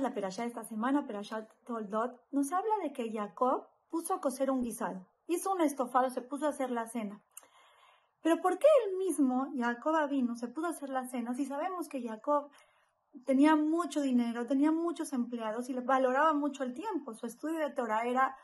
[0.00, 4.62] la perashá esta semana, perashá Toldot, nos habla de que Jacob puso a cocer un
[4.62, 5.06] guisado.
[5.26, 7.22] Hizo un estofado, se puso a hacer la cena.
[8.22, 12.02] Pero ¿por qué él mismo, Jacob vino, se pudo hacer la cena si sabemos que
[12.02, 12.50] Jacob
[13.24, 17.14] tenía mucho dinero, tenía muchos empleados y valoraba mucho el tiempo?
[17.14, 18.36] Su estudio de Torah era,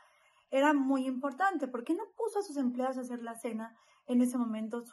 [0.51, 1.67] era muy importante.
[1.67, 3.75] ¿Por qué no puso a sus empleados a hacer la cena
[4.05, 4.83] en ese momento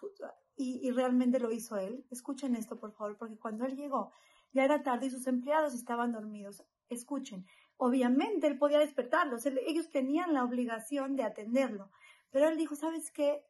[0.57, 2.05] y realmente lo hizo él?
[2.11, 4.11] Escuchen esto, por favor, porque cuando él llegó
[4.53, 6.65] ya era tarde y sus empleados estaban dormidos.
[6.89, 7.47] Escuchen,
[7.77, 11.91] obviamente él podía despertarlos, ellos tenían la obligación de atenderlo,
[12.31, 13.45] pero él dijo, ¿sabes qué?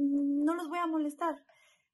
[0.00, 1.44] no los voy a molestar.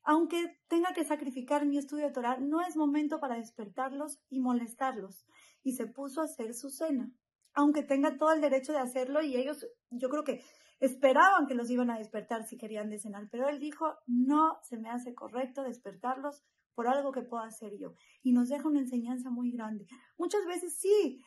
[0.03, 5.27] Aunque tenga que sacrificar mi estudio de Torah, no es momento para despertarlos y molestarlos.
[5.63, 7.11] Y se puso a hacer su cena.
[7.55, 10.43] Aunque tenga todo el derecho de hacerlo y ellos, yo creo que
[10.79, 13.29] esperaban que los iban a despertar si querían de cenar.
[13.31, 16.45] Pero él dijo, no se me hace correcto despertarlos
[16.77, 17.95] por algo que pueda hacer yo.
[18.23, 19.87] Y nos deja una enseñanza muy grande.
[20.19, 21.25] Muchas veces sí,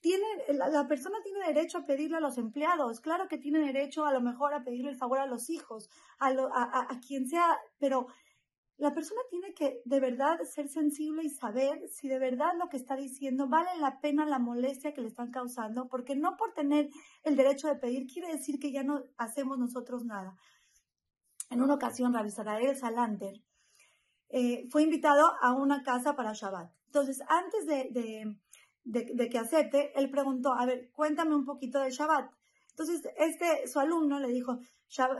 [0.00, 4.12] tiene, la, persona tiene derecho a pedirle a los empleados, claro que tiene derecho a
[4.12, 8.06] lo mejor a pedirle el favor a los hijos, a, a, quien sea, pero
[8.76, 12.78] la persona tiene que de verdad ser sensible y saber si de verdad lo que
[12.78, 16.88] está diciendo vale la pena la molestia que le están causando, porque no por tener
[17.22, 20.36] el derecho de pedir quiere decir que ya no hacemos nosotros nada.
[21.50, 22.30] En una ocasión, Rabbi
[22.64, 23.42] el Salanter
[24.30, 26.72] eh, fue invitado a una casa para Shabbat.
[26.86, 32.30] Entonces, antes de que acepte, él preguntó, a ver, cuéntame un poquito de Shabbat.
[32.70, 34.58] Entonces, este, su alumno le dijo,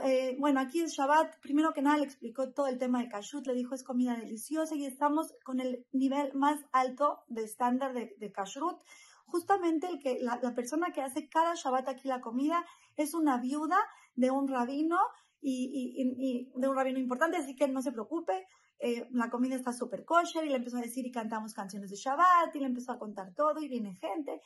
[0.03, 3.45] eh, bueno, aquí es Shabbat, primero que nada le explicó todo el tema de kashrut,
[3.45, 8.15] le dijo es comida deliciosa y estamos con el nivel más alto de estándar de,
[8.17, 8.81] de kashrut.
[9.25, 12.65] Justamente el que, la, persona que hace cada Shabbat aquí la comida
[12.97, 13.77] es una viuda
[14.15, 14.97] de un rabino
[15.41, 18.45] y, y, de un rabino importante, así que no se preocupe,
[18.79, 21.97] eh, la comida está súper kosher y le empezó a decir y cantamos canciones de
[21.97, 24.41] Shabbat y le empezó a contar todo y viene gente.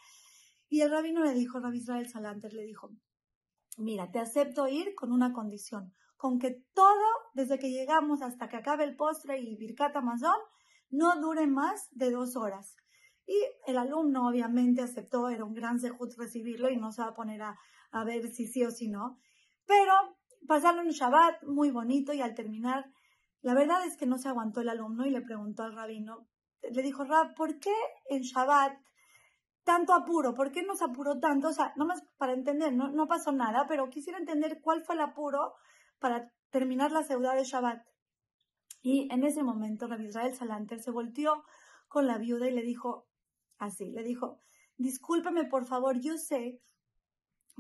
[0.68, 2.92] Y el rabino le dijo, Rabbi Israel Salanter le dijo,
[3.78, 8.58] mira, te acepto ir con una condición, con que todo, desde que llegamos hasta que
[8.58, 10.38] acabe el postre y Birkat Amazon,
[10.90, 12.76] no dure más de dos horas.
[13.28, 13.38] Y
[13.68, 17.42] el alumno obviamente aceptó, era un gran sejut recibirlo y no se va a poner
[17.42, 17.58] a,
[17.92, 19.18] a ver si sí o si no.
[19.66, 19.94] Pero
[20.48, 22.92] pasaron un Shabbat muy bonito y al terminar
[23.46, 26.28] la verdad es que no se aguantó el alumno y le preguntó al rabino,
[26.64, 27.76] le dijo, Rab, ¿por qué
[28.10, 28.76] en Shabbat
[29.64, 30.34] tanto apuro?
[30.34, 31.50] ¿Por qué nos apuró tanto?
[31.50, 35.02] O sea, más para entender, no, no pasó nada, pero quisiera entender cuál fue el
[35.02, 35.54] apuro
[36.00, 37.86] para terminar la ciudad de Shabbat.
[38.82, 41.44] Y en ese momento, Rabbi Israel Salanter se volteó
[41.88, 43.06] con la viuda y le dijo
[43.60, 44.40] así, le dijo,
[44.78, 46.64] discúlpeme por favor, yo sé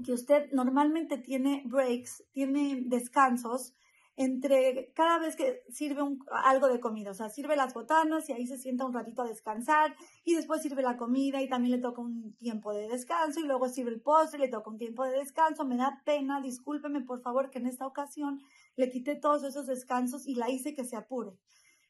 [0.03, 3.73] que usted normalmente tiene breaks, tiene descansos
[4.17, 6.01] entre cada vez que sirve
[6.45, 9.27] algo de comida, o sea, sirve las botanas y ahí se sienta un ratito a
[9.27, 13.43] descansar y después sirve la comida y también le toca un tiempo de descanso y
[13.43, 15.65] luego sirve el postre le toca un tiempo de descanso.
[15.65, 18.39] Me da pena, discúlpeme por favor que en esta ocasión
[18.77, 21.31] le quité todos esos descansos y la hice que se apure.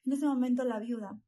[0.06, 1.20] En ese momento la viuda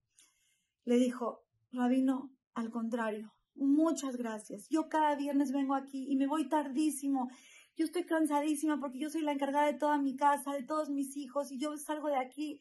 [0.86, 4.68] le dijo, Rabino, al contrario, muchas gracias.
[4.70, 7.30] Yo cada viernes vengo aquí y me voy tardísimo
[7.78, 11.16] yo estoy cansadísima porque yo soy la encargada de toda mi casa, de todos mis
[11.16, 12.60] hijos, y yo salgo de aquí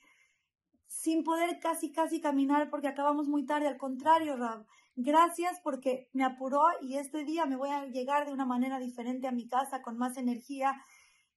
[0.86, 3.66] sin poder casi, casi caminar porque acabamos muy tarde.
[3.66, 8.32] Al contrario, Rab, gracias porque me apuró y este día me voy a llegar de
[8.32, 10.74] una manera diferente a mi casa con más energía.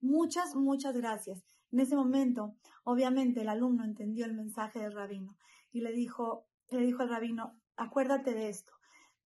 [0.01, 1.41] Muchas, muchas gracias.
[1.71, 5.37] En ese momento, obviamente, el alumno entendió el mensaje del rabino
[5.71, 8.73] y le dijo, le dijo al rabino, acuérdate de esto.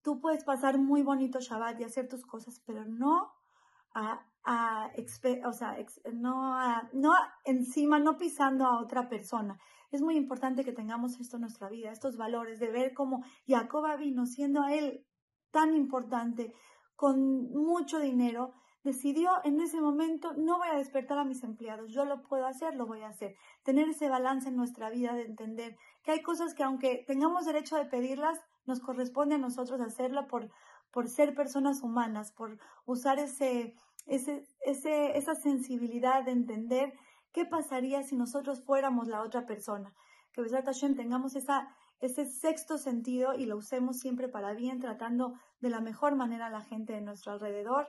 [0.04, 3.32] Tú puedes pasar muy bonito Shabbat y hacer tus cosas, pero no
[3.96, 4.92] a a,
[5.46, 5.78] o sea,
[6.14, 6.58] no,
[6.94, 7.12] no
[7.46, 9.58] encima, no pisando a otra persona.
[9.92, 13.86] Es muy importante que tengamos esto en nuestra vida, estos valores de ver cómo Jacob
[13.98, 15.06] vino, siendo a él
[15.52, 16.54] tan importante,
[16.96, 22.06] con mucho dinero, decidió en ese momento no voy a despertar a mis empleados, yo
[22.06, 23.36] lo puedo hacer, lo voy a hacer.
[23.64, 27.78] Tener ese balance en nuestra vida de entender que hay cosas que aunque tengamos derecho
[27.78, 30.50] de pedirlas, nos corresponde a nosotros hacerlo por,
[30.92, 33.76] por ser personas humanas, por usar ese,
[34.06, 36.94] ese, ese, esa sensibilidad de entender
[37.32, 39.94] qué pasaría si nosotros fuéramos la otra persona.
[40.34, 41.68] Que Besat Hashem tengamos esa,
[42.00, 46.52] ese sexto sentido y lo usemos siempre para bien, tratando de la mejor manera a
[46.52, 47.88] la gente de nuestro alrededor.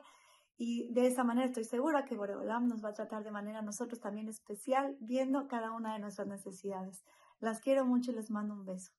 [0.57, 4.01] Y de esa manera estoy segura que Boreolam nos va a tratar de manera nosotros
[4.01, 7.05] también especial, viendo cada una de nuestras necesidades.
[7.41, 8.93] Las quiero mucho y les mando un beso.